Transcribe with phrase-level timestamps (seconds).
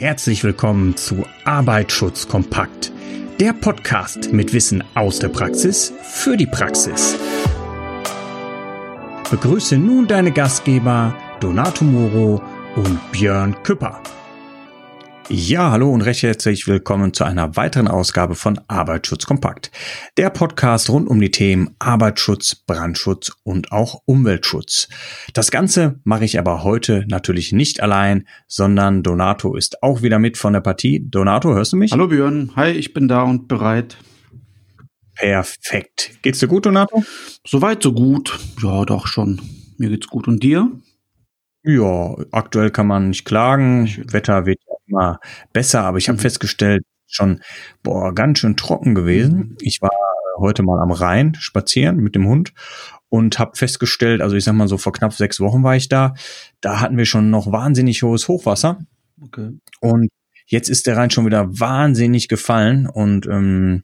[0.00, 2.90] Herzlich willkommen zu Arbeitsschutz kompakt,
[3.38, 7.18] der Podcast mit Wissen aus der Praxis für die Praxis.
[9.30, 12.40] Begrüße nun deine Gastgeber Donato Moro
[12.76, 14.00] und Björn Küpper.
[15.32, 19.70] Ja, hallo und recht herzlich willkommen zu einer weiteren Ausgabe von Arbeitsschutz kompakt.
[20.16, 24.88] Der Podcast rund um die Themen Arbeitsschutz, Brandschutz und auch Umweltschutz.
[25.32, 30.36] Das Ganze mache ich aber heute natürlich nicht allein, sondern Donato ist auch wieder mit
[30.36, 31.06] von der Partie.
[31.08, 31.92] Donato, hörst du mich?
[31.92, 33.98] Hallo Björn, hi, ich bin da und bereit.
[35.14, 36.10] Perfekt.
[36.22, 37.04] Geht's dir gut, Donato?
[37.46, 38.36] Soweit so gut.
[38.60, 39.40] Ja, doch schon.
[39.78, 40.26] Mir geht's gut.
[40.26, 40.72] Und dir?
[41.62, 43.86] Ja, aktuell kann man nicht klagen.
[44.10, 45.20] Wetter wird immer
[45.52, 46.22] besser, aber ich habe mhm.
[46.22, 47.40] festgestellt, schon
[47.82, 49.36] boah, ganz schön trocken gewesen.
[49.36, 49.56] Mhm.
[49.60, 49.90] Ich war
[50.38, 52.52] heute mal am Rhein spazieren mit dem Hund
[53.10, 56.14] und habe festgestellt, also ich sag mal so vor knapp sechs Wochen war ich da,
[56.60, 58.78] da hatten wir schon noch wahnsinnig hohes Hochwasser.
[59.20, 59.50] Okay.
[59.80, 60.08] Und
[60.46, 63.82] jetzt ist der Rhein schon wieder wahnsinnig gefallen und ähm,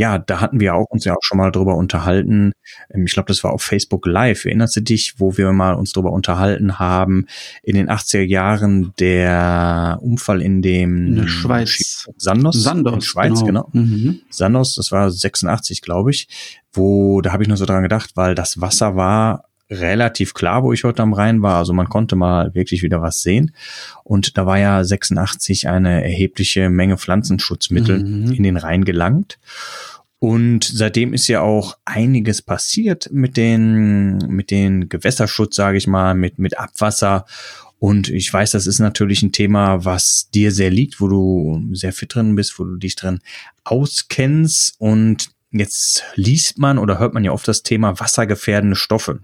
[0.00, 2.52] ja, da hatten wir auch uns ja auch schon mal drüber unterhalten.
[2.90, 4.46] Ähm, ich glaube, das war auf Facebook Live.
[4.46, 7.26] Erinnerst du dich, wo wir mal uns drüber unterhalten haben?
[7.62, 12.08] In den 80er Jahren der Unfall in dem in der Schweiz.
[12.16, 12.62] Sandos.
[12.62, 12.94] Sandos.
[12.94, 13.68] In Schweiz, genau.
[13.72, 13.84] genau.
[13.84, 14.20] Mhm.
[14.30, 16.28] Sandos, das war 86, glaube ich.
[16.72, 20.72] Wo, da habe ich nur so dran gedacht, weil das Wasser war relativ klar, wo
[20.72, 21.56] ich heute am Rhein war.
[21.58, 23.54] Also man konnte mal wirklich wieder was sehen.
[24.02, 28.32] Und da war ja 86 eine erhebliche Menge Pflanzenschutzmittel mhm.
[28.32, 29.38] in den Rhein gelangt.
[30.18, 36.14] Und seitdem ist ja auch einiges passiert mit den, mit den Gewässerschutz, sage ich mal,
[36.14, 37.24] mit, mit Abwasser.
[37.78, 41.94] Und ich weiß, das ist natürlich ein Thema, was dir sehr liegt, wo du sehr
[41.94, 43.20] fit drin bist, wo du dich drin
[43.64, 44.74] auskennst.
[44.78, 49.20] Und jetzt liest man oder hört man ja oft das Thema wassergefährdende Stoffe.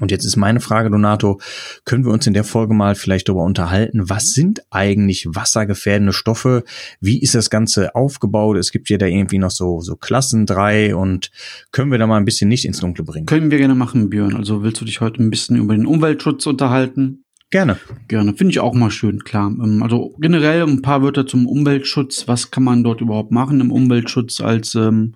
[0.00, 1.40] Und jetzt ist meine Frage, Donato,
[1.84, 6.64] können wir uns in der Folge mal vielleicht darüber unterhalten, was sind eigentlich wassergefährdende Stoffe?
[7.00, 8.56] Wie ist das Ganze aufgebaut?
[8.56, 11.30] Es gibt ja da irgendwie noch so, so Klassen drei und
[11.72, 13.26] können wir da mal ein bisschen Licht ins Dunkle bringen?
[13.26, 14.36] Können wir gerne machen, Björn.
[14.36, 17.24] Also willst du dich heute ein bisschen über den Umweltschutz unterhalten?
[17.50, 17.78] Gerne.
[18.08, 18.34] Gerne.
[18.34, 19.48] Finde ich auch mal schön, klar.
[19.48, 22.28] Ähm, also generell ein paar Wörter zum Umweltschutz.
[22.28, 25.14] Was kann man dort überhaupt machen im Umweltschutz als, ähm,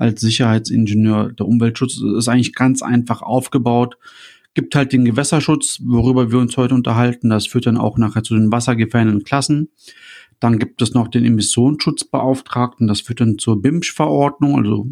[0.00, 1.32] als Sicherheitsingenieur.
[1.32, 3.98] Der Umweltschutz ist eigentlich ganz einfach aufgebaut.
[4.54, 7.28] Gibt halt den Gewässerschutz, worüber wir uns heute unterhalten.
[7.28, 9.68] Das führt dann auch nachher zu den wassergefährdenden Klassen.
[10.40, 12.86] Dann gibt es noch den Emissionsschutzbeauftragten.
[12.86, 14.56] Das führt dann zur BIMSCH-Verordnung.
[14.56, 14.86] Also,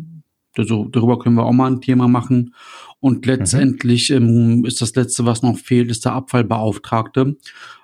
[0.59, 2.55] also darüber können wir auch mal ein Thema machen.
[3.01, 4.17] Und letztendlich mhm.
[4.17, 7.39] ähm, ist das letzte, was noch fehlt, ist der Abfallbeauftragte.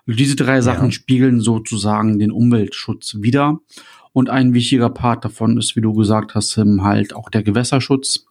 [0.07, 0.93] Also diese drei Sachen ja.
[0.93, 3.61] spiegeln sozusagen den Umweltschutz wieder.
[4.15, 8.27] Und ein wichtiger Part davon ist, wie du gesagt hast, ähm, halt auch der Gewässerschutz.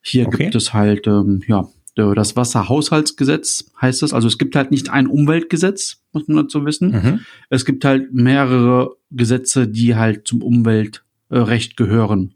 [0.00, 0.44] Hier okay.
[0.44, 4.12] gibt es halt, ähm, ja, das Wasserhaushaltsgesetz heißt es.
[4.12, 6.90] Also es gibt halt nicht ein Umweltgesetz, muss man dazu wissen.
[6.90, 7.20] Mhm.
[7.50, 12.34] Es gibt halt mehrere Gesetze, die halt zum Umweltrecht gehören.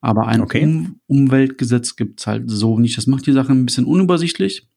[0.00, 0.64] Aber ein okay.
[0.64, 2.98] um Umweltgesetz gibt's halt so nicht.
[2.98, 4.68] Das macht die Sache ein bisschen unübersichtlich.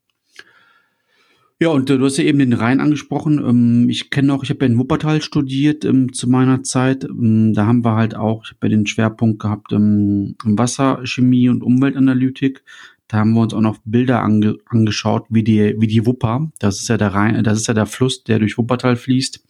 [1.61, 3.37] Ja, und äh, du hast ja eben den Rhein angesprochen.
[3.37, 7.03] Ähm, ich kenne auch, ich habe ja in Wuppertal studiert ähm, zu meiner Zeit.
[7.03, 11.61] Ähm, da haben wir halt auch, ich habe ja den Schwerpunkt gehabt ähm, Wasserchemie und
[11.61, 12.63] Umweltanalytik.
[13.07, 16.79] Da haben wir uns auch noch Bilder ange angeschaut, wie die, wie die Wupper, das
[16.79, 19.43] ist ja der Rhein, das ist ja der Fluss, der durch Wuppertal fließt,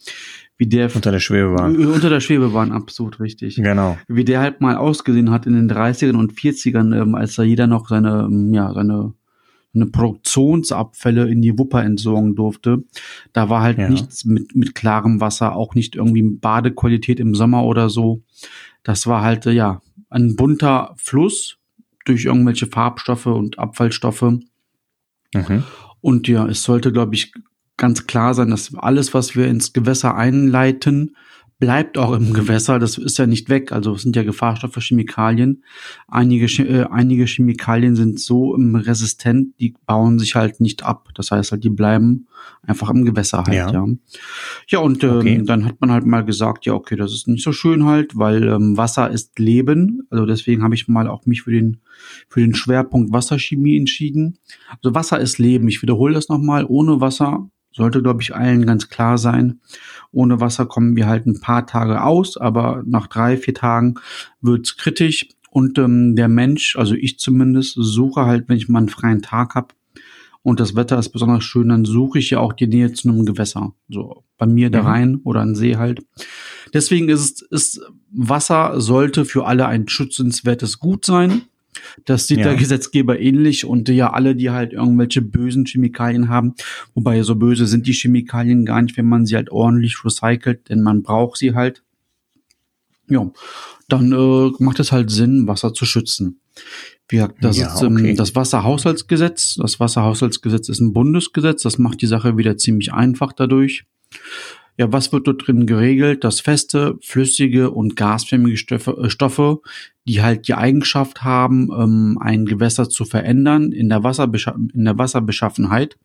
[0.58, 1.80] wie der unter der Schwebebahn.
[1.80, 3.56] Äh, unter der Schwebebahn, absolut richtig.
[3.56, 3.98] Genau.
[4.10, 7.68] Wie der halt mal ausgesehen hat in den 30ern und 40ern, ähm, als da jeder
[7.68, 9.14] noch seine, ähm, ja, seine
[9.74, 12.84] eine Produktionsabfälle in die Wupper entsorgen durfte.
[13.34, 13.90] Da war halt ja.
[13.90, 18.22] nichts mit, mit klarem Wasser, auch nicht irgendwie Badequalität im Sommer oder so.
[18.84, 21.58] Das war halt, äh, ja, ein bunter Fluss
[22.06, 24.22] durch irgendwelche Farbstoffe und Abfallstoffe.
[25.34, 25.64] Mhm.
[26.02, 27.32] Und ja, es sollte, glaube ich,
[27.78, 31.16] ganz klar sein, dass alles, was wir ins Gewässer einleiten,
[31.62, 32.80] bleibt auch im Gewässer.
[32.80, 33.72] Das ist ja nicht weg.
[33.72, 35.64] Also es sind ja Gefahrstoffe, Chemikalien.
[36.08, 41.10] Einige, äh, einige Chemikalien sind so resistent, die bauen sich halt nicht ab.
[41.14, 42.28] Das heißt halt, die bleiben
[42.64, 43.56] einfach im Gewässer halt.
[43.56, 43.86] Ja, ja.
[44.70, 45.42] ja und ähm, okay.
[45.46, 48.48] dann hat man halt mal gesagt, ja, okay, das ist nicht so schön halt, weil
[48.48, 50.02] ähm, Wasser ist Leben.
[50.10, 51.82] Also deswegen habe ich mal auch mich für den
[52.28, 54.40] für den Schwerpunkt Wasserchemie entschieden.
[54.82, 55.68] Also Wasser ist Leben.
[55.68, 56.66] Ich wiederhole das nochmal.
[56.68, 59.60] Ohne Wasser sollte, glaube ich, allen ganz klar sein.
[60.12, 63.96] Ohne Wasser kommen wir halt ein paar Tage aus, aber nach drei, vier Tagen
[64.42, 65.30] wird's kritisch.
[65.50, 69.56] Und ähm, der Mensch, also ich zumindest, suche halt, wenn ich mal einen freien Tag
[69.56, 69.74] habe
[70.44, 73.26] und das Wetter ist besonders schön, dann suche ich ja auch die Nähe zu einem
[73.26, 73.74] Gewässer.
[73.90, 74.72] So bei mir mhm.
[74.72, 76.04] da rein oder ein See halt.
[76.74, 77.82] Deswegen ist, ist
[78.12, 81.44] Wasser sollte für alle ein schützenswertes Gut sein.
[82.06, 82.46] Das sieht ja.
[82.46, 86.56] der Gesetzgeber ähnlich und ja alle, die halt irgendwelche bösen Chemikalien haben,
[86.94, 90.82] wobei so böse sind die Chemikalien gar nicht, wenn man sie halt ordentlich recycelt, denn
[90.82, 91.84] man braucht sie halt.
[93.10, 93.30] Ja,
[93.88, 96.40] dann äh, macht es halt Sinn, Wasser zu schützen.
[97.10, 98.14] Wie gesagt, das ja, ist ähm, okay.
[98.16, 99.56] das Wasserhaushaltsgesetz.
[99.56, 101.64] Das Wasserhaushaltsgesetz ist ein Bundesgesetz.
[101.64, 103.86] Das macht die Sache wieder ziemlich einfach dadurch.
[104.78, 106.24] Ja, was wird dort drin geregelt?
[106.24, 109.62] Dass feste, flüssige und gasförmige Stoffe, äh, Stoffe
[110.08, 114.98] die halt die Eigenschaft haben, ähm, ein Gewässer zu verändern in der, Wasserbescha in der
[114.98, 115.98] Wasserbeschaffenheit,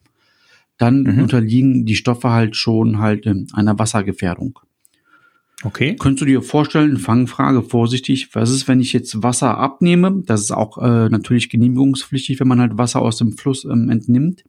[0.78, 1.22] dann mhm.
[1.22, 4.58] unterliegen die Stoffe halt schon halt einer Wassergefährdung.
[5.64, 5.96] Okay.
[5.96, 10.22] Könntest du dir vorstellen, Fangfrage, vorsichtig, was ist, wenn ich jetzt Wasser abnehme?
[10.26, 14.44] Das ist auch äh, natürlich genehmigungspflichtig, wenn man halt Wasser aus dem Fluss ähm, entnimmt.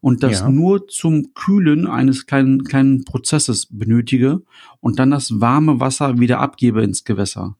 [0.00, 0.50] Und das ja.
[0.50, 4.42] nur zum Kühlen eines kleinen, kleinen Prozesses benötige
[4.80, 7.56] und dann das warme Wasser wieder abgebe ins Gewässer.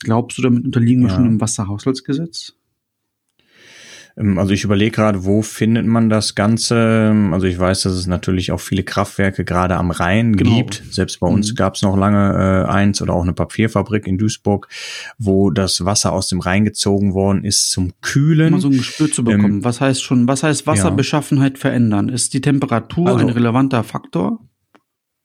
[0.00, 1.16] Glaubst du, damit unterliegen wir ja.
[1.16, 2.57] schon im Wasserhaushaltsgesetz?
[4.18, 7.14] Ähm, also ich überlege gerade, wo findet man das Ganze?
[7.32, 10.56] Also ich weiß, dass es natürlich auch viele Kraftwerke gerade am Rhein genau.
[10.56, 10.82] gibt.
[10.90, 11.56] Selbst bei uns mhm.
[11.56, 14.68] gab es noch lange äh, eins oder auch eine Papierfabrik in Duisburg,
[15.18, 18.52] wo das Wasser aus dem Rhein gezogen worden ist zum Kühlen.
[18.52, 19.44] Mal so ein Gespür zu bekommen.
[19.44, 21.60] Ähm, was heißt schon, was heißt Wasserbeschaffenheit ja.
[21.60, 22.08] verändern?
[22.08, 24.40] Ist die Temperatur also, ein relevanter Faktor?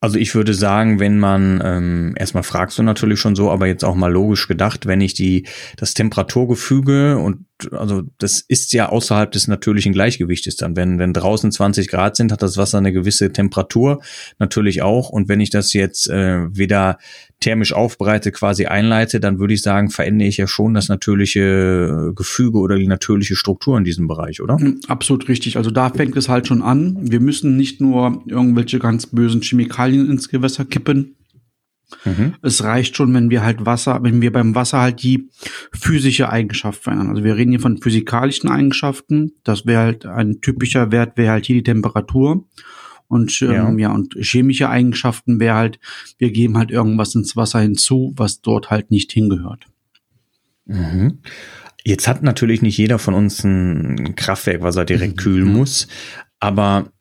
[0.04, 3.86] Also ich würde sagen, wenn man ähm, erstmal fragst du natürlich schon so, aber jetzt
[3.86, 5.48] auch mal logisch gedacht, wenn ich die
[5.78, 10.76] das Temperaturgefüge und also das ist ja außerhalb des natürlichen Gleichgewichtes dann.
[10.76, 14.02] Wenn, wenn draußen 20 Grad sind, hat das Wasser eine gewisse Temperatur
[14.40, 15.08] natürlich auch.
[15.08, 16.98] Und wenn ich das jetzt äh, wieder
[17.44, 22.58] thermisch aufbereite, quasi einleite, dann würde ich sagen, verändere ich ja schon das natürliche Gefüge
[22.58, 24.58] oder die natürliche Struktur in diesem Bereich, oder?
[24.58, 25.58] Hm, absolut richtig.
[25.58, 26.98] Also da fängt es halt schon an.
[27.02, 31.16] Wir müssen nicht nur irgendwelche ganz bösen Chemikalien ins Gewässer kippen,
[32.06, 32.36] Mhm.
[32.42, 35.30] Es reicht schon, wenn wir halt Wasser, wenn wir beim Wasser halt die
[35.72, 37.10] physische Eigenschaft verändern.
[37.10, 39.34] Also wir reden hier von physikalischen Eigenschaften.
[39.44, 42.46] Das wäre halt ein typischer Wert, wäre halt hier die Temperatur.
[43.14, 43.90] Und ähm, ja.
[43.90, 45.80] ja, und chemische Eigenschaften wäre halt,
[46.18, 49.68] wir geben halt irgendwas ins Wasser hinzu, was dort halt nicht hingehört.
[50.66, 51.20] Mhm.
[51.86, 55.22] Jetzt hat natürlich nicht jeder von uns ein Kraftwerk, was er direkt mhm.
[55.22, 55.88] kühlen muss.
[56.40, 56.92] Aber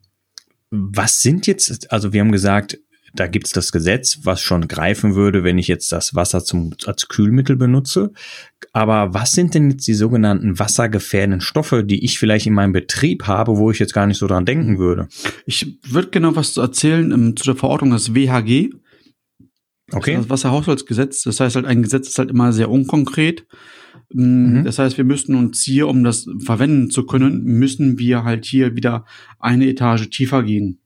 [0.70, 2.78] was sind jetzt, also wir haben gesagt,
[3.14, 7.08] da gibt's das Gesetz, was schon greifen würde, wenn ich jetzt das Wasser zum, als
[7.08, 8.12] Kühlmittel benutze.
[8.72, 13.26] Aber was sind denn jetzt die sogenannten wassergefährdenden Stoffe, die ich vielleicht in meinem Betrieb
[13.26, 15.08] habe, wo ich jetzt gar nicht so dran denken würde?
[15.44, 18.70] Ich würde genau was erzählen um, zu der Verordnung des WHG.
[19.90, 20.16] Okay.
[20.16, 21.22] Das Wasserhaushaltsgesetz.
[21.24, 23.46] Das heißt halt, ein Gesetz ist halt immer sehr unkonkret.
[24.14, 24.64] Mm, mhm.
[24.64, 28.74] Das heißt, wir müssten uns hier, um das verwenden zu können, müssen wir halt hier
[28.74, 29.04] wieder
[29.38, 30.81] eine Etage tiefer gehen.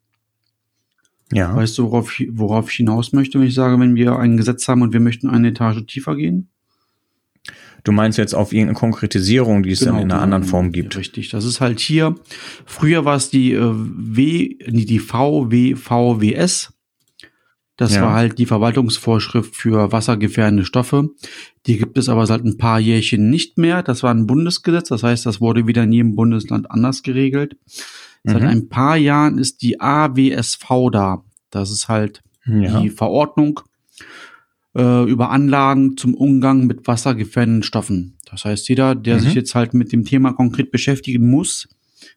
[1.32, 1.54] Ja.
[1.54, 4.82] Weißt du, worauf, worauf ich hinaus möchte, wenn ich sage, wenn wir ein Gesetz haben
[4.82, 6.48] und wir möchten eine Etage tiefer gehen?
[7.86, 10.96] Du meinst jetzt auf irgendeine Konkretisierung, die es genau, dann in einer anderen Form gibt.
[10.96, 12.16] Richtig, das ist halt hier.
[12.64, 16.72] Früher war es die äh, W, die VWVWS.
[17.76, 18.02] Das ja.
[18.02, 21.10] war halt die Verwaltungsvorschrift für wassergefährdende Stoffe.
[21.66, 23.82] Die gibt es aber seit ein paar Jährchen nicht mehr.
[23.82, 27.56] Das war ein Bundesgesetz, das heißt, das wurde wieder in jedem Bundesland anders geregelt.
[28.26, 28.48] Seit mhm.
[28.48, 31.24] ein paar Jahren ist die AWSV da.
[31.50, 32.80] Das ist halt ja.
[32.80, 33.60] die Verordnung
[34.76, 38.18] äh, über Anlagen zum Umgang mit wassergefährdenden Stoffen.
[38.30, 39.20] Das heißt, jeder, der mhm.
[39.20, 41.68] sich jetzt halt mit dem Thema konkret beschäftigen muss,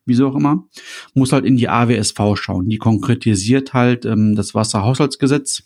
[0.05, 0.67] wieso auch immer,
[1.13, 2.67] muss halt in die AWSV schauen.
[2.69, 5.63] Die konkretisiert halt ähm, das Wasserhaushaltsgesetz.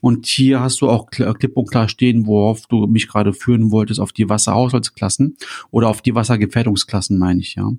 [0.00, 4.00] Und hier hast du auch klipp und klar stehen, worauf du mich gerade führen wolltest,
[4.00, 5.36] auf die Wasserhaushaltsklassen
[5.70, 7.70] oder auf die Wassergefährdungsklassen, meine ich, ja.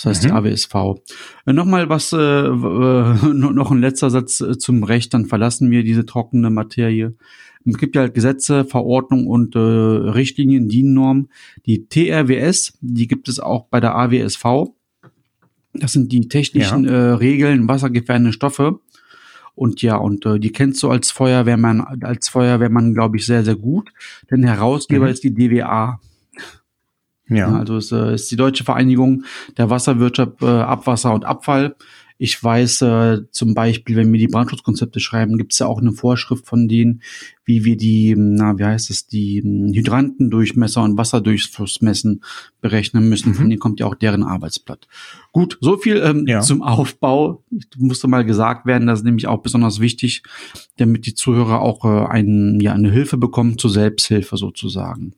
[0.00, 0.28] Das heißt mhm.
[0.28, 0.74] die AWSV.
[1.44, 2.48] Äh, Nochmal was, äh, äh,
[3.34, 7.14] noch ein letzter Satz äh, zum Recht, dann verlassen wir diese trockene Materie.
[7.66, 11.28] Es gibt ja Gesetze, Verordnungen und äh, Richtlinien, DIN-Normen.
[11.66, 14.70] Die TRWS, die gibt es auch bei der AWSV.
[15.74, 16.90] Das sind die technischen ja.
[16.90, 18.80] äh, Regeln, wassergefährdende Stoffe.
[19.54, 23.56] Und ja, und äh, die kennst du als Feuerwehrmann, als Feuerwehrmann, glaube ich, sehr, sehr
[23.56, 23.92] gut.
[24.30, 25.12] Denn Herausgeber mhm.
[25.12, 26.00] ist die DWA.
[27.30, 27.56] Ja.
[27.56, 29.24] Also es äh, ist die Deutsche Vereinigung
[29.56, 31.76] der Wasserwirtschaft, äh, Abwasser und Abfall.
[32.22, 35.92] Ich weiß äh, zum Beispiel, wenn wir die Brandschutzkonzepte schreiben, gibt es ja auch eine
[35.92, 37.00] Vorschrift von denen,
[37.46, 42.22] wie wir die, na, wie heißt es, die hm, Hydrantendurchmesser und Wasserdurchfluss messen
[42.60, 43.30] berechnen müssen.
[43.30, 43.34] Mhm.
[43.36, 44.86] Von denen kommt ja auch deren Arbeitsblatt.
[45.32, 46.42] Gut, so viel ähm, ja.
[46.42, 47.42] zum Aufbau.
[47.50, 50.22] Ich musste mal gesagt werden, das ist nämlich auch besonders wichtig,
[50.76, 55.14] damit die Zuhörer auch äh, ein, ja, eine Hilfe bekommen zur Selbsthilfe sozusagen.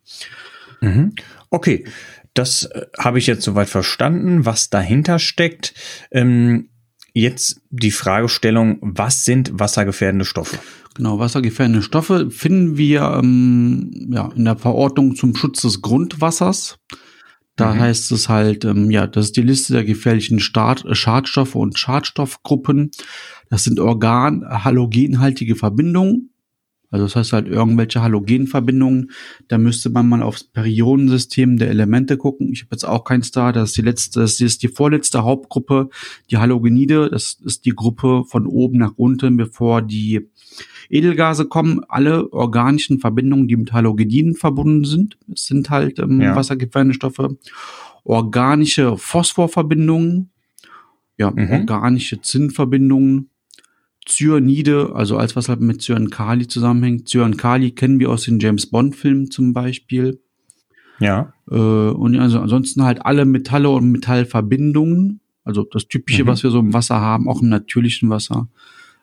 [0.81, 1.15] Mhm.
[1.53, 1.85] Okay,
[2.33, 5.75] das äh, habe ich jetzt soweit verstanden, was dahinter steckt.
[6.11, 6.71] Ähm,
[7.13, 10.59] jetzt die Fragestellung, was sind wassergefährdende Stoffe?
[10.95, 16.79] Genau, wassergefährdende Stoffe finden wir ähm, ja, in der Verordnung zum Schutz des Grundwassers.
[17.57, 17.81] Da mhm.
[17.81, 22.93] heißt es halt, ähm, ja, das ist die Liste der gefährlichen Start Schadstoffe und Schadstoffgruppen.
[23.51, 26.32] Das sind organ halogenhaltige Verbindungen.
[26.93, 29.11] Also das heißt halt irgendwelche Halogenverbindungen.
[29.49, 32.51] Da müsste man mal aufs Periodensystem der Elemente gucken.
[32.53, 33.51] Ich habe jetzt auch keins da.
[33.51, 35.89] Das ist die letzte, das ist die vorletzte Hauptgruppe,
[36.31, 37.09] die Halogenide.
[37.11, 40.29] Das ist die Gruppe von oben nach unten, bevor die
[40.91, 41.81] Edelgase kommen.
[41.89, 46.37] Alle organischen Verbindungen, die mit Halogeniden verbunden sind, sind halt ähm, ja.
[46.37, 47.39] wassergefährdende Stoffe.
[48.05, 50.31] Organische Phosphorverbindungen,
[51.17, 51.51] ja, mhm.
[51.53, 53.31] organische Zinnverbindungen,
[54.09, 57.09] Cyanide, also alles, was halt mit Cyankali zusammenhängt.
[57.09, 60.21] Cyankali kennen wir aus den James Bond-Filmen zum Beispiel.
[60.99, 61.33] Ja.
[61.51, 65.21] Äh, und also ansonsten halt alle Metalle und Metallverbindungen.
[65.45, 66.29] Also das Typische, mhm.
[66.29, 68.49] was wir so im Wasser haben, auch im natürlichen Wasser.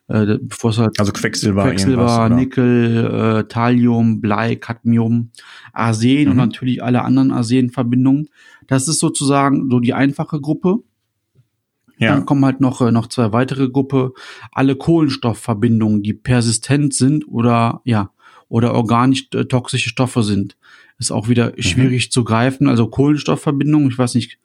[0.08, 5.29] Äh, bevor es halt also Quecksilber, Quecksilber Nickel, äh, Thallium, Blei, Cadmium,
[5.72, 6.32] Arsen mhm.
[6.32, 8.29] und natürlich alle anderen Arsenverbindungen.
[8.68, 10.79] Das ist sozusagen so die einfache Gruppe.
[12.00, 12.13] Ja.
[12.13, 14.13] Dann kommen halt noch, äh, noch zwei weitere Gruppe,
[14.51, 18.12] alle Kohlenstoffverbindungen, die persistent sind oder, ja,
[18.48, 20.58] oder organisch äh, toxische Stoffe sind.
[20.98, 21.62] Ist auch wieder mhm.
[21.62, 22.68] schwierig zu greifen.
[22.68, 24.39] Also Kohlenstoffverbindungen, ich weiß nicht,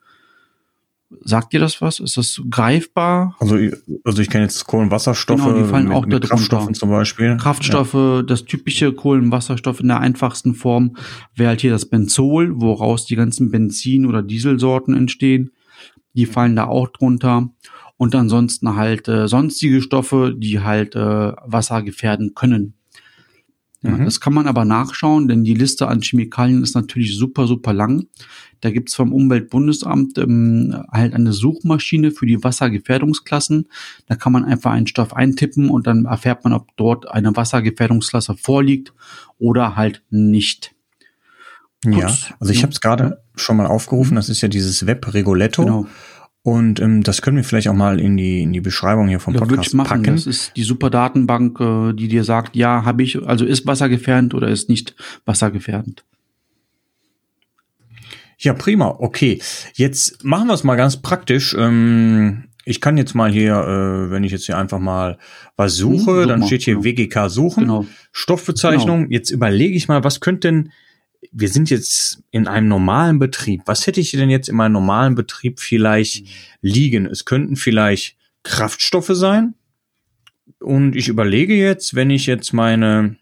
[1.22, 2.00] sagt dir das was?
[2.00, 3.36] Ist das greifbar?
[3.38, 3.56] Also,
[4.02, 5.44] also ich kenne jetzt Kohlenwasserstoffe.
[5.44, 7.36] Genau, die fallen mit, auch mit Kraftstoffen zum Beispiel.
[7.36, 8.22] Kraftstoffe, ja.
[8.22, 10.96] das typische Kohlenwasserstoff in der einfachsten Form
[11.36, 15.52] wäre halt hier das Benzol, woraus die ganzen Benzin- oder Dieselsorten entstehen
[16.14, 17.50] die fallen da auch drunter.
[17.96, 22.74] Und ansonsten halt äh, sonstige Stoffe, die halt äh, Wasser gefährden können.
[23.84, 24.04] Ja, mhm.
[24.06, 28.06] Das kann man aber nachschauen, denn die Liste an Chemikalien ist natürlich super, super lang.
[28.62, 33.68] Da gibt's vom Umweltbundesamt ähm, halt eine Suchmaschine für die Wassergefährdungsklassen.
[34.06, 38.36] Da kann man einfach einen Stoff eintippen und dann erfährt man, ob dort eine Wassergefährdungsklasse
[38.36, 38.94] vorliegt
[39.38, 40.74] oder halt nicht.
[41.84, 41.98] Gut.
[41.98, 44.16] Ja, also ich habe es gerade schon mal aufgerufen.
[44.16, 45.64] Das ist ja dieses Web Regoletto.
[45.64, 45.86] Genau.
[46.42, 49.32] Und ähm, das können wir vielleicht auch mal in die in die Beschreibung hier vom
[49.34, 50.02] Podcast ja, machen.
[50.02, 50.14] packen.
[50.14, 54.34] Das ist die super Datenbank, äh, die dir sagt, ja, habe ich, also ist wassergefährdend
[54.34, 56.04] oder ist nicht wassergefährdend.
[58.38, 58.94] Ja, prima.
[58.98, 59.40] Okay,
[59.72, 61.56] jetzt machen wir es mal ganz praktisch.
[61.58, 65.18] Ähm, ich kann jetzt mal hier, äh, wenn ich jetzt hier einfach mal
[65.56, 66.84] was suche, hm, dann mal, steht hier genau.
[66.84, 67.86] WGK suchen, genau.
[68.12, 69.04] Stoffbezeichnung.
[69.04, 69.12] Genau.
[69.12, 70.72] Jetzt überlege ich mal, was könnte denn
[71.32, 73.62] wir sind jetzt in einem normalen Betrieb.
[73.66, 76.26] Was hätte ich denn jetzt in meinem normalen Betrieb vielleicht
[76.60, 77.06] liegen?
[77.06, 79.54] Es könnten vielleicht Kraftstoffe sein.
[80.60, 83.16] Und ich überlege jetzt, wenn ich jetzt meine,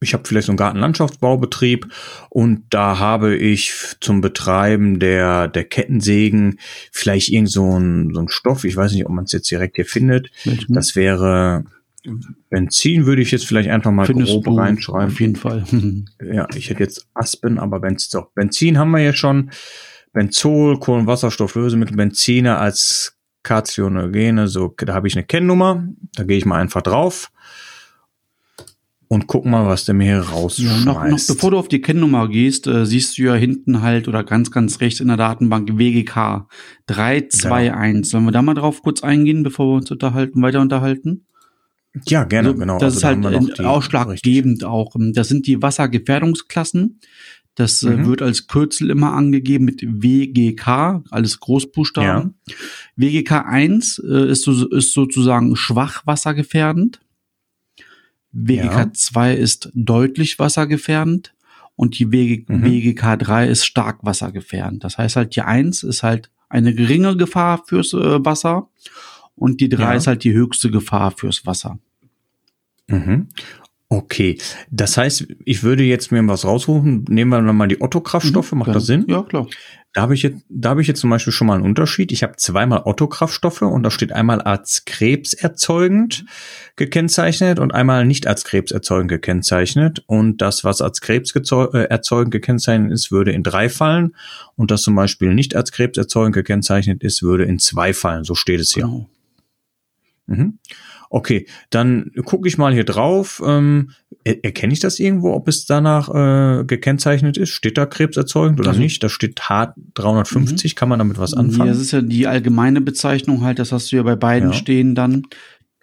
[0.00, 1.88] ich habe vielleicht so einen Gartenlandschaftsbaubetrieb
[2.30, 6.58] und da habe ich zum Betreiben der, der Kettensägen
[6.92, 9.76] vielleicht irgend so ein, so ein Stoff, ich weiß nicht, ob man es jetzt direkt
[9.76, 10.30] hier findet.
[10.44, 10.66] Mhm.
[10.68, 11.64] Das wäre
[12.50, 15.12] Benzin würde ich jetzt vielleicht einfach mal Findest grob du, reinschreiben.
[15.12, 15.64] Auf jeden Fall.
[16.22, 19.50] ja, ich hätte jetzt Aspen, aber Benzin, doch, Benzin haben wir jetzt schon.
[20.12, 26.58] Benzol, Kohlenwasserstofflösemittel, Benziner als Karzinogene, so, da habe ich eine Kennnummer, da gehe ich mal
[26.58, 27.30] einfach drauf
[29.08, 30.86] und guck mal, was der mir hier rausschmeißt.
[30.86, 34.08] Ja, noch, noch bevor du auf die Kennnummer gehst, äh, siehst du ja hinten halt
[34.08, 36.48] oder ganz, ganz rechts in der Datenbank WGK
[36.86, 38.04] 321.
[38.04, 38.10] Ja.
[38.10, 41.26] Sollen wir da mal drauf kurz eingehen, bevor wir uns unterhalten, weiter unterhalten?
[42.06, 42.78] Ja, gerne, also, genau.
[42.78, 44.68] Das also, ist halt ausschlaggebend richtig.
[44.68, 44.94] auch.
[45.12, 47.00] Das sind die Wassergefährdungsklassen.
[47.56, 48.06] Das äh, mhm.
[48.06, 52.34] wird als Kürzel immer angegeben mit WGK, alles Großbuchstaben.
[52.46, 52.54] Ja.
[52.96, 57.00] WGK 1 äh, ist, so, ist sozusagen schwach wassergefährdend.
[58.32, 58.92] WGK ja.
[58.92, 61.32] 2 ist deutlich wassergefährdend
[61.76, 62.62] und die WG, mhm.
[62.62, 64.84] WGK 3 ist stark wassergefährdend.
[64.84, 68.68] Das heißt halt, die 1 ist halt eine geringe Gefahr fürs äh, Wasser
[69.36, 69.94] und die 3 ja.
[69.94, 71.78] ist halt die höchste Gefahr fürs Wasser.
[72.88, 73.28] Mhm.
[73.88, 74.36] Okay,
[74.68, 77.04] das heißt, ich würde jetzt mir was rausrufen.
[77.08, 79.04] Nehmen wir mal die Otto-Kraftstoffe, mhm, macht das Sinn?
[79.06, 79.46] Ja, klar.
[79.92, 82.10] Da habe ich jetzt, da habe ich jetzt zum Beispiel schon mal einen Unterschied.
[82.10, 86.26] Ich habe zweimal Otto-Kraftstoffe und da steht einmal als krebserzeugend
[86.74, 90.02] gekennzeichnet und einmal nicht als krebserzeugend gekennzeichnet.
[90.06, 94.16] Und das, was als krebserzeugend gekennzeichnet ist, würde in drei fallen.
[94.56, 98.24] Und das zum Beispiel nicht als krebserzeugend gekennzeichnet ist, würde in zwei fallen.
[98.24, 98.82] So steht es hier.
[98.82, 99.08] Genau.
[100.26, 100.58] Mhm.
[101.08, 103.40] Okay, dann gucke ich mal hier drauf.
[103.44, 103.90] Ähm,
[104.24, 107.50] er, erkenne ich das irgendwo, ob es danach äh, gekennzeichnet ist?
[107.50, 109.02] Steht da krebserzeugend oder also, nicht?
[109.02, 110.74] Da steht H 350.
[110.74, 110.76] Mhm.
[110.76, 111.68] Kann man damit was anfangen?
[111.68, 113.58] Ja, das ist ja die allgemeine Bezeichnung halt.
[113.58, 114.54] Das hast du ja bei beiden ja.
[114.56, 115.22] stehen dann.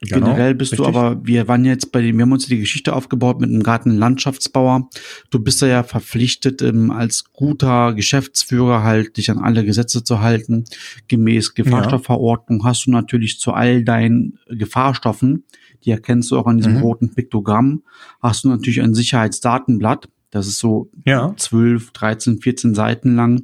[0.09, 0.85] Genau, Generell bist richtig.
[0.85, 3.63] du aber, wir waren jetzt bei dem, wir haben uns die Geschichte aufgebaut mit einem
[3.63, 4.89] Gartenlandschaftsbauer.
[5.29, 10.21] Du bist da ja verpflichtet, ähm, als guter Geschäftsführer halt dich an alle Gesetze zu
[10.21, 10.65] halten.
[11.07, 12.65] Gemäß Gefahrstoffverordnung ja.
[12.65, 15.45] hast du natürlich zu all deinen Gefahrstoffen,
[15.85, 16.81] die erkennst du auch an diesem mhm.
[16.81, 17.83] roten Piktogramm,
[18.21, 20.09] hast du natürlich ein Sicherheitsdatenblatt.
[20.33, 21.31] Das ist so ja.
[21.37, 23.43] 12, 13, 14 Seiten lang.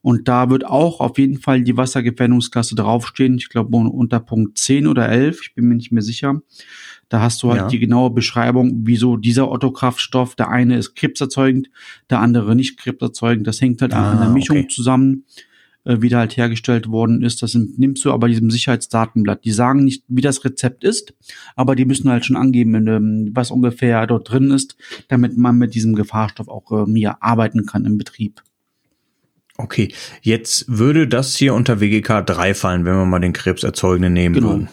[0.00, 3.36] Und da wird auch auf jeden Fall die Wassergefährdungsklasse draufstehen.
[3.36, 6.40] Ich glaube unter Punkt 10 oder 11, ich bin mir nicht mehr sicher.
[7.10, 7.68] Da hast du halt ja.
[7.68, 11.68] die genaue Beschreibung, wieso dieser Otto-Kraftstoff, der eine ist krebserzeugend,
[12.08, 13.46] der andere nicht krebserzeugend.
[13.46, 14.68] Das hängt halt ah, an der Mischung okay.
[14.68, 15.26] zusammen,
[15.84, 17.42] äh, wie der halt hergestellt worden ist.
[17.42, 19.44] Das nimmst du aber diesem Sicherheitsdatenblatt.
[19.44, 21.14] Die sagen nicht, wie das Rezept ist,
[21.56, 24.76] aber die müssen halt schon angeben, ähm, was ungefähr dort drin ist,
[25.08, 28.42] damit man mit diesem Gefahrstoff auch äh, mehr arbeiten kann im Betrieb.
[29.58, 34.34] Okay, jetzt würde das hier unter WGK 3 fallen, wenn wir mal den Krebserzeugenden nehmen
[34.34, 34.48] genau.
[34.48, 34.68] würden.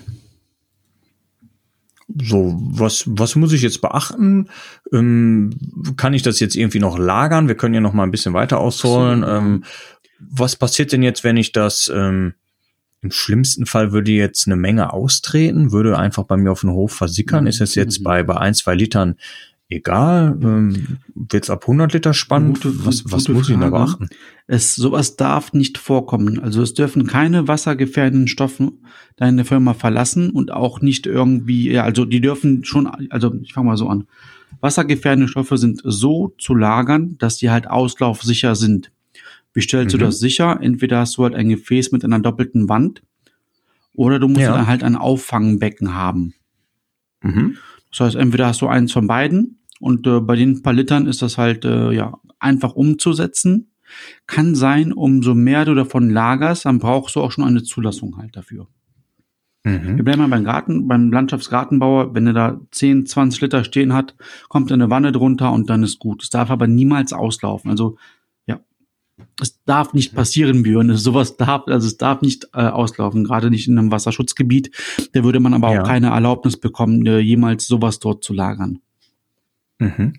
[2.21, 4.49] So, was, was muss ich jetzt beachten?
[4.91, 5.51] Ähm,
[5.95, 7.47] kann ich das jetzt irgendwie noch lagern?
[7.47, 9.23] Wir können ja noch mal ein bisschen weiter ausholen.
[9.27, 9.63] Ähm,
[10.19, 12.33] was passiert denn jetzt, wenn ich das, ähm,
[13.01, 16.91] im schlimmsten Fall würde jetzt eine Menge austreten, würde einfach bei mir auf den Hof
[16.93, 17.47] versickern.
[17.47, 19.15] Ist es jetzt bei, bei ein, zwei Litern
[19.69, 20.38] egal?
[20.41, 22.61] Ähm, Wird es ab 100 Liter spannend?
[22.61, 23.53] Gute, was was muss Frage.
[23.53, 24.09] ich da beachten?
[24.47, 26.39] Es, sowas darf nicht vorkommen.
[26.39, 28.73] Also es dürfen keine wassergefährdenden Stoffe
[29.15, 33.67] deine Firma verlassen und auch nicht irgendwie, ja, also die dürfen schon, also ich fange
[33.67, 34.07] mal so an.
[34.59, 38.91] Wassergefährdende Stoffe sind so zu lagern, dass die halt auslaufsicher sind.
[39.53, 39.99] Wie stellst mhm.
[39.99, 40.59] du das sicher?
[40.61, 43.01] Entweder hast du halt ein Gefäß mit einer doppelten Wand
[43.93, 44.55] oder du musst ja.
[44.55, 46.33] dann halt ein Auffangbecken haben.
[47.21, 47.57] Mhm.
[47.91, 51.21] Das heißt, entweder hast du eins von beiden und äh, bei den paar Litern ist
[51.21, 53.71] das halt äh, ja einfach umzusetzen.
[54.27, 58.35] Kann sein, umso mehr du davon lagerst, dann brauchst du auch schon eine Zulassung halt
[58.35, 58.67] dafür.
[59.63, 59.97] Mhm.
[59.97, 64.15] Wir bleiben mal beim Garten, beim Landschaftsgartenbauer, wenn er da 10, 20 Liter stehen hat,
[64.47, 66.23] kommt eine Wanne drunter und dann ist gut.
[66.23, 67.69] Es darf aber niemals auslaufen.
[67.69, 67.97] Also
[69.41, 70.95] es darf nicht passieren, Björn.
[70.95, 74.71] Sowas darf, also es darf nicht äh, auslaufen, gerade nicht in einem Wasserschutzgebiet.
[75.13, 75.81] Da würde man aber ja.
[75.81, 78.79] auch keine Erlaubnis bekommen, äh, jemals sowas dort zu lagern.
[79.79, 80.13] Mhm.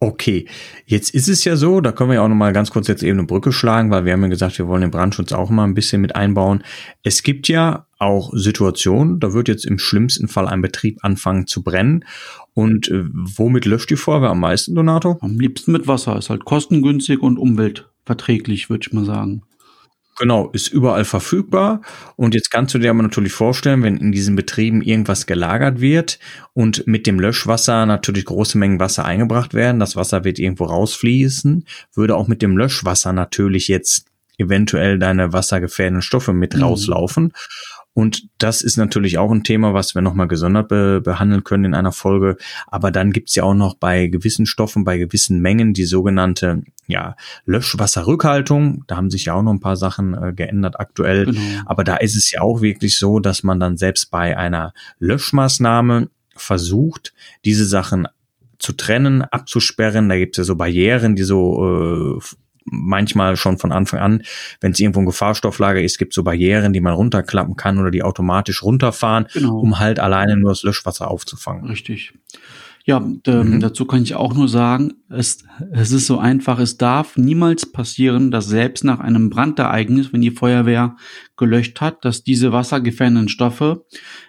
[0.00, 0.46] Okay,
[0.84, 3.02] jetzt ist es ja so, da können wir ja auch noch mal ganz kurz jetzt
[3.02, 5.64] eben eine Brücke schlagen, weil wir haben ja gesagt, wir wollen den Brandschutz auch mal
[5.64, 6.62] ein bisschen mit einbauen.
[7.02, 11.62] Es gibt ja auch Situationen, da wird jetzt im schlimmsten Fall ein Betrieb anfangen zu
[11.62, 12.04] brennen.
[12.52, 15.16] Und äh, womit löscht die Feuerwehr am meisten, Donato?
[15.22, 17.38] Am liebsten mit Wasser, ist halt kostengünstig und
[18.04, 19.42] umweltverträglich, würde ich mal sagen.
[20.16, 21.80] Genau, ist überall verfügbar.
[22.14, 26.20] Und jetzt kannst du dir aber natürlich vorstellen, wenn in diesen Betrieben irgendwas gelagert wird
[26.52, 31.66] und mit dem Löschwasser natürlich große Mengen Wasser eingebracht werden, das Wasser wird irgendwo rausfließen,
[31.94, 34.06] würde auch mit dem Löschwasser natürlich jetzt
[34.38, 36.62] eventuell deine wassergefährdenden Stoffe mit mhm.
[36.62, 37.32] rauslaufen.
[37.94, 41.74] Und das ist natürlich auch ein Thema, was wir nochmal gesondert be behandeln können in
[41.74, 42.36] einer Folge.
[42.66, 47.14] Aber dann gibt's ja auch noch bei gewissen Stoffen, bei gewissen Mengen die sogenannte ja,
[47.46, 48.82] Löschwasserrückhaltung.
[48.88, 51.26] Da haben sich ja auch noch ein paar Sachen äh, geändert aktuell.
[51.26, 51.40] Genau.
[51.66, 56.08] Aber da ist es ja auch wirklich so, dass man dann selbst bei einer Löschmaßnahme
[56.34, 58.08] versucht, diese Sachen
[58.58, 60.08] zu trennen, abzusperren.
[60.08, 64.22] Da gibt es ja so Barrieren, die so äh, manchmal schon von Anfang an,
[64.60, 68.02] wenn es irgendwo ein Gefahrstofflager ist, gibt so Barrieren, die man runterklappen kann oder die
[68.02, 69.58] automatisch runterfahren, genau.
[69.58, 71.66] um halt alleine nur das Löschwasser aufzufangen.
[71.66, 72.14] Richtig.
[72.86, 73.60] Ja, mhm.
[73.60, 78.30] dazu kann ich auch nur sagen, es, es ist so einfach, es darf niemals passieren,
[78.30, 80.96] dass selbst nach einem Brandereignis, wenn die Feuerwehr
[81.38, 83.86] gelöscht hat, dass diese wassergefährdenden Stoffe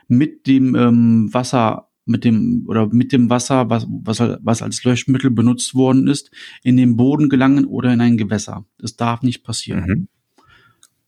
[0.08, 5.32] mit dem ähm, Wasser mit dem oder mit dem Wasser, was, was, was als Löschmittel
[5.32, 6.32] benutzt worden ist,
[6.64, 8.66] in den Boden gelangen oder in ein Gewässer.
[8.78, 9.86] Das darf nicht passieren.
[9.86, 10.08] Mhm.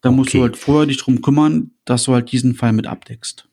[0.02, 0.16] Da okay.
[0.16, 3.47] musst du halt vorher dich drum kümmern, dass du halt diesen Fall mit abdeckst.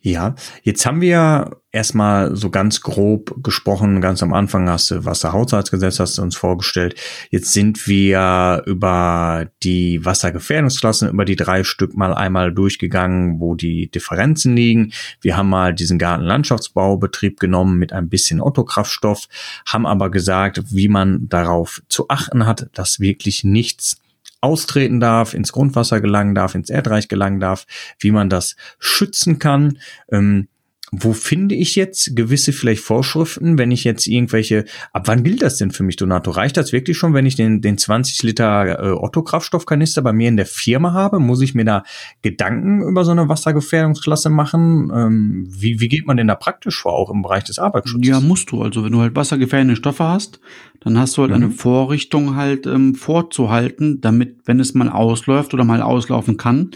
[0.00, 5.98] Ja, jetzt haben wir erstmal so ganz grob gesprochen, ganz am Anfang hast du Wasserhaushaltsgesetz
[5.98, 6.94] hast du uns vorgestellt.
[7.30, 13.90] Jetzt sind wir über die Wassergefährdungsklassen, über die drei Stück mal einmal durchgegangen, wo die
[13.90, 14.92] Differenzen liegen.
[15.20, 19.26] Wir haben mal diesen Gartenlandschaftsbaubetrieb genommen mit ein bisschen Ottokraftstoff,
[19.66, 24.00] haben aber gesagt, wie man darauf zu achten hat, dass wirklich nichts
[24.40, 27.66] austreten darf, ins Grundwasser gelangen darf, ins Erdreich gelangen darf,
[27.98, 29.78] wie man das schützen kann.
[30.10, 30.48] Ähm,
[30.92, 35.56] wo finde ich jetzt gewisse vielleicht Vorschriften, wenn ich jetzt irgendwelche, ab wann gilt das
[35.56, 36.30] denn für mich, Donato?
[36.30, 40.36] Reicht das wirklich schon, wenn ich den, den 20 Liter äh, Otto-Kraftstoffkanister bei mir in
[40.36, 41.18] der Firma habe?
[41.18, 41.82] Muss ich mir da
[42.22, 44.92] Gedanken über so eine Wassergefährdungsklasse machen?
[44.94, 48.08] Ähm, wie, wie geht man denn da praktisch vor, auch im Bereich des Arbeitsschutzes?
[48.08, 48.62] Ja, musst du.
[48.62, 50.38] Also wenn du halt wassergefährdende Stoffe hast,
[50.80, 51.36] dann hast du halt mhm.
[51.36, 56.70] eine Vorrichtung halt ähm, vorzuhalten, damit, wenn es mal ausläuft oder mal auslaufen kann,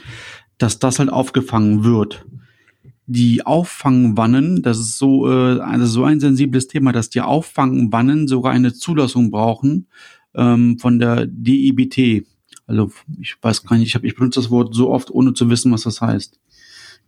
[0.58, 2.24] dass das halt aufgefangen wird.
[3.12, 8.52] Die Auffangwannen, das ist so, äh, also so ein sensibles Thema, dass die Auffangwannen sogar
[8.52, 9.88] eine Zulassung brauchen
[10.34, 12.24] ähm, von der DIBT.
[12.68, 15.50] Also ich weiß gar nicht, ich, hab, ich benutze das Wort so oft, ohne zu
[15.50, 16.38] wissen, was das heißt.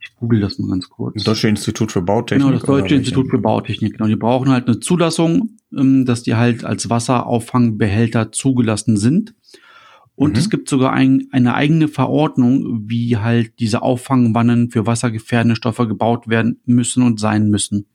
[0.01, 1.15] Ich google das mal ganz kurz.
[1.15, 2.49] Das Deutsche Institut für Bautechnik.
[2.49, 3.93] Genau, das Deutsche Institut für Bautechnik.
[3.93, 9.35] Genau, die brauchen halt eine Zulassung, ähm, dass die halt als Wasserauffangbehälter zugelassen sind.
[10.15, 10.39] Und mhm.
[10.39, 16.29] es gibt sogar ein, eine eigene Verordnung, wie halt diese Auffangwannen für wassergefährdende Stoffe gebaut
[16.29, 17.87] werden müssen und sein müssen.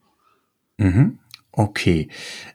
[0.78, 1.18] Mhm.
[1.52, 2.08] Okay.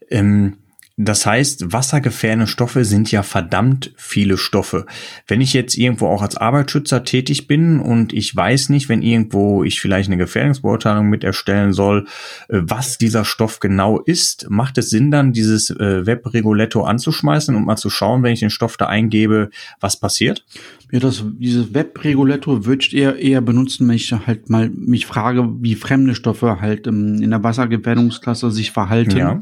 [0.10, 0.58] Ähm,
[0.95, 4.86] das heißt, wassergefährdende Stoffe sind ja verdammt viele Stoffe.
[5.25, 9.63] Wenn ich jetzt irgendwo auch als Arbeitsschützer tätig bin und ich weiß nicht, wenn irgendwo
[9.63, 12.06] ich vielleicht eine Gefährdungsbeurteilung mit erstellen soll,
[12.47, 17.65] äh, was dieser Stoff genau ist, macht es Sinn dann, dieses äh, Webregulator anzuschmeißen und
[17.65, 20.45] mal zu schauen, wenn ich den Stoff da eingebe, was passiert?
[20.91, 25.49] Ja, das, dieses Webregulator würde ich eher, eher benutzen, wenn ich halt mal mich frage,
[25.60, 29.17] wie fremde Stoffe halt ähm, in der Wassergefährdungsklasse sich verhalten.
[29.17, 29.41] Ja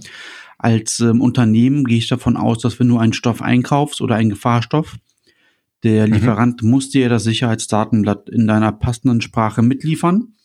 [0.62, 4.30] als ähm, Unternehmen gehe ich davon aus, dass wenn du einen Stoff einkaufst oder einen
[4.30, 4.97] Gefahrstoff,
[5.84, 6.13] der mhm.
[6.13, 6.69] Lieferant mhm.
[6.69, 10.36] muss dir das Sicherheitsdatenblatt in deiner passenden Sprache mitliefern.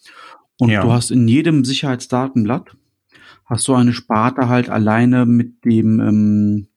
[0.58, 0.82] Und ja.
[0.82, 2.76] du hast in jedem Sicherheitsdatenblatt
[3.44, 6.68] hast du eine Sparte halt alleine mit dem ähm,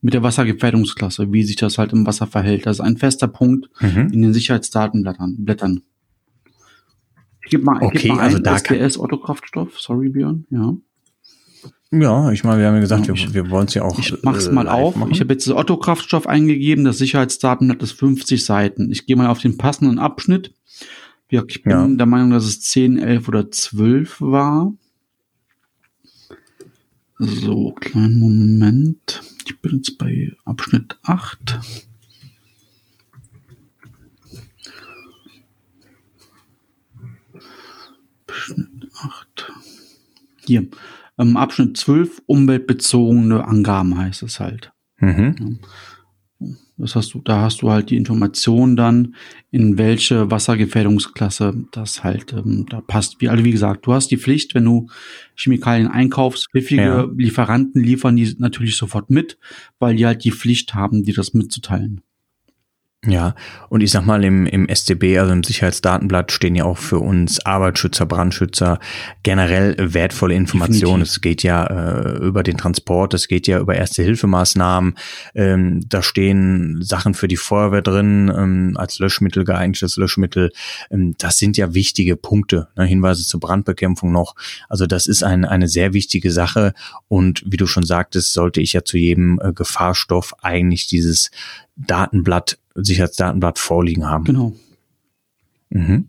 [0.00, 2.66] mit der Wassergefährdungsklasse, wie sich das halt im Wasser verhält.
[2.66, 4.10] Das ist ein fester Punkt mhm.
[4.12, 5.36] in den Sicherheitsdatenblättern.
[5.38, 5.82] Blättern.
[7.44, 9.78] Ich gebe mal, ich okay, geb mal also ein SDS Autokraftstoff.
[9.78, 10.46] Sorry Björn.
[10.50, 10.74] Ja.
[11.90, 13.98] Ja, ich meine, wir haben ja gesagt, wir, wir wollen es ja auch.
[13.98, 14.94] Ich mach's äh, mal auf.
[14.94, 15.10] Machen.
[15.10, 18.92] Ich habe jetzt das Otto-Kraftstoff eingegeben, das Sicherheitsdatenblatt ist 50 Seiten.
[18.92, 20.52] Ich gehe mal auf den passenden Abschnitt.
[21.30, 21.86] Ja, ich bin ja.
[21.86, 24.72] der Meinung, dass es 10, 11 oder 12 war.
[27.18, 29.22] So, kleinen Moment.
[29.46, 31.58] Ich bin jetzt bei Abschnitt 8.
[38.26, 39.52] Abschnitt 8.
[40.46, 40.68] Hier.
[41.18, 44.72] Ähm, Abschnitt 12, umweltbezogene Angaben heißt es halt.
[45.00, 45.60] Mhm.
[46.76, 49.16] Das hast du, da hast du halt die Information dann,
[49.50, 53.20] in welche Wassergefährdungsklasse das halt ähm, da passt.
[53.20, 54.86] Wie, also wie gesagt, du hast die Pflicht, wenn du
[55.34, 57.08] Chemikalien einkaufst, pfiffige ja.
[57.16, 59.38] Lieferanten liefern die natürlich sofort mit,
[59.80, 62.00] weil die halt die Pflicht haben, dir das mitzuteilen.
[63.06, 63.36] Ja,
[63.68, 67.38] und ich sag mal, im, im SDB, also im Sicherheitsdatenblatt, stehen ja auch für uns
[67.46, 68.80] Arbeitsschützer, Brandschützer
[69.22, 71.04] generell wertvolle Informationen.
[71.04, 71.12] Definitiv.
[71.12, 74.96] Es geht ja äh, über den Transport, es geht ja über Erste-Hilfemaßnahmen.
[75.36, 80.50] Ähm, da stehen Sachen für die Feuerwehr drin, ähm, als Löschmittel, geeignetes Löschmittel.
[80.90, 82.84] Ähm, das sind ja wichtige Punkte, ne?
[82.84, 84.34] Hinweise zur Brandbekämpfung noch.
[84.68, 86.74] Also das ist ein, eine sehr wichtige Sache.
[87.06, 91.30] Und wie du schon sagtest, sollte ich ja zu jedem äh, Gefahrstoff eigentlich dieses
[91.76, 94.24] Datenblatt, Sicherheitsdatenblatt vorliegen haben.
[94.24, 94.52] Genau.
[95.70, 96.06] Mhm.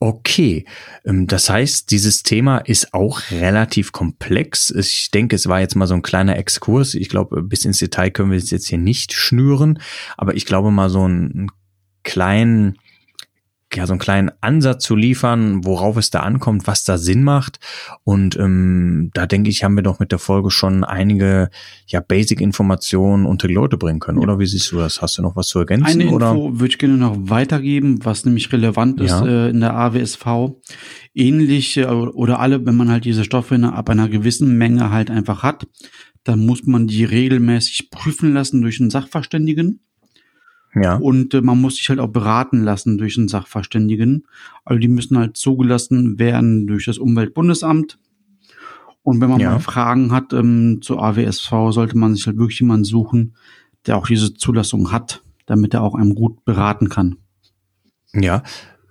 [0.00, 0.66] Okay,
[1.04, 4.70] ähm, das heißt, dieses Thema ist auch relativ komplex.
[4.70, 6.94] Ich denke, es war jetzt mal so ein kleiner Exkurs.
[6.94, 9.80] Ich glaube, bis ins Detail können wir es jetzt hier nicht schnüren,
[10.16, 11.50] aber ich glaube mal so einen
[12.04, 12.78] kleinen
[13.74, 17.58] ja, so einen kleinen Ansatz zu liefern, worauf es da ankommt, was da Sinn macht.
[18.02, 21.50] Und ähm, da denke ich, haben wir doch mit der Folge schon einige
[21.86, 24.18] ja, Basic-Informationen unter die Leute bringen können.
[24.18, 24.22] Ja.
[24.22, 25.02] Oder wie siehst du das?
[25.02, 26.00] Hast du noch was zu ergänzen?
[26.00, 26.30] Eine oder?
[26.30, 29.26] Info würde ich gerne noch weitergeben, was nämlich relevant ist ja.
[29.26, 30.26] äh, in der AWSV.
[31.14, 35.42] Ähnlich äh, oder alle, wenn man halt diese Stoffe ab einer gewissen Menge halt einfach
[35.42, 35.66] hat,
[36.24, 39.80] dann muss man die regelmäßig prüfen lassen durch einen Sachverständigen.
[40.74, 40.96] Ja.
[40.96, 44.26] Und äh, man muss sich halt auch beraten lassen durch einen Sachverständigen.
[44.64, 47.98] Also die müssen halt zugelassen werden durch das Umweltbundesamt.
[49.02, 49.52] Und wenn man ja.
[49.52, 53.34] mal Fragen hat ähm, zur AWSV, sollte man sich halt wirklich jemanden suchen,
[53.86, 57.16] der auch diese Zulassung hat, damit er auch einem gut beraten kann.
[58.12, 58.42] Ja,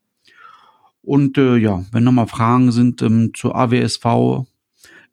[1.02, 4.44] Und äh, ja, wenn nochmal Fragen sind ähm, zur AWSV,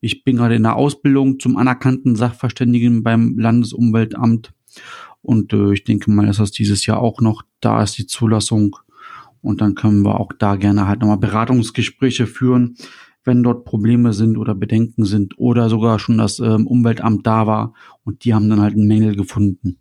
[0.01, 4.51] ich bin gerade in der Ausbildung zum anerkannten Sachverständigen beim Landesumweltamt
[5.23, 8.75] und äh, ich denke mal, dass das dieses Jahr auch noch da ist, die Zulassung.
[9.41, 12.75] Und dann können wir auch da gerne halt nochmal Beratungsgespräche führen,
[13.23, 17.73] wenn dort Probleme sind oder Bedenken sind oder sogar schon das ähm, Umweltamt da war
[18.03, 19.77] und die haben dann halt einen Mängel gefunden.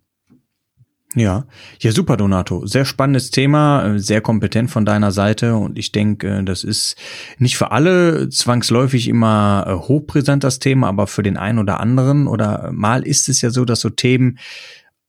[1.15, 1.45] Ja,
[1.79, 2.65] ja, super, Donato.
[2.65, 6.95] Sehr spannendes Thema, äh, sehr kompetent von deiner Seite und ich denke, äh, das ist
[7.37, 12.27] nicht für alle zwangsläufig immer äh, hochpräsent das Thema, aber für den einen oder anderen
[12.27, 14.39] oder mal ist es ja so, dass so Themen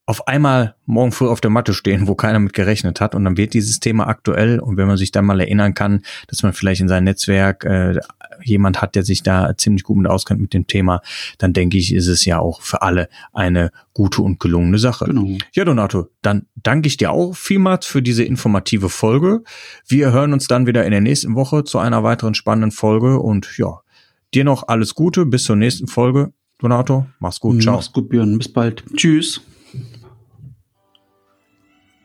[0.06, 3.14] auf einmal morgen früh auf der Matte stehen, wo keiner mit gerechnet hat.
[3.14, 4.60] Und dann wird dieses Thema aktuell.
[4.60, 7.98] Und wenn man sich dann mal erinnern kann, dass man vielleicht in seinem Netzwerk äh,
[8.42, 11.00] jemand hat, der sich da ziemlich gut mit auskennt mit dem Thema,
[11.38, 15.06] dann denke ich, ist es ja auch für alle eine gute und gelungene Sache.
[15.06, 15.38] Genau.
[15.54, 19.42] Ja, Donato, dann danke ich dir auch vielmals für diese informative Folge.
[19.88, 23.20] Wir hören uns dann wieder in der nächsten Woche zu einer weiteren spannenden Folge.
[23.20, 23.80] Und ja,
[24.34, 25.24] dir noch alles Gute.
[25.24, 26.34] Bis zur nächsten Folge.
[26.58, 27.62] Donato, mach's gut.
[27.62, 27.76] Ciao.
[27.76, 28.36] Mach's gut, Björn.
[28.36, 28.84] Bis bald.
[28.96, 29.40] Tschüss